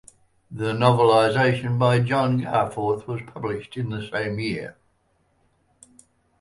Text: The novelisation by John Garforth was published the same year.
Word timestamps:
The 0.49 0.73
novelisation 0.73 1.77
by 1.77 1.99
John 1.99 2.39
Garforth 2.39 3.05
was 3.05 3.21
published 3.31 3.75
the 3.75 4.09
same 4.11 4.39
year. 4.39 4.75